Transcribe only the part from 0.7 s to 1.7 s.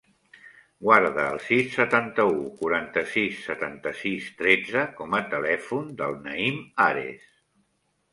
Guarda el sis,